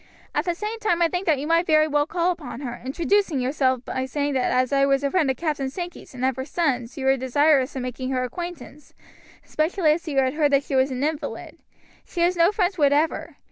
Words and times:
At 0.33 0.45
the 0.45 0.55
same 0.55 0.79
time 0.79 0.99
I 0.99 1.09
think 1.09 1.27
that 1.27 1.37
you 1.37 1.45
might 1.45 1.67
very 1.67 1.87
well 1.87 2.07
call 2.07 2.31
upon 2.31 2.61
her, 2.61 2.81
introducing 2.83 3.39
yourself 3.39 3.85
by 3.85 4.07
saying 4.07 4.33
that 4.33 4.51
as 4.51 4.73
I 4.73 4.83
was 4.83 5.03
a 5.03 5.11
friend 5.11 5.29
of 5.29 5.37
Captain 5.37 5.69
Sankey's 5.69 6.15
and 6.15 6.25
of 6.25 6.37
her 6.37 6.43
sons 6.43 6.97
you 6.97 7.05
were 7.05 7.17
desirous 7.17 7.75
of 7.75 7.83
making 7.83 8.09
her 8.09 8.23
acquaintance, 8.23 8.95
especially 9.45 9.91
as 9.91 10.07
you 10.07 10.17
heard 10.17 10.51
that 10.53 10.63
she 10.63 10.73
was 10.75 10.89
such 10.89 10.95
an 10.95 11.03
invalid. 11.03 11.59
She 12.03 12.21
has 12.21 12.35
no 12.35 12.51
friends 12.51 12.79
whatever. 12.79 13.35